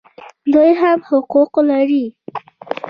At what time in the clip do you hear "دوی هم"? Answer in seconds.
0.53-0.99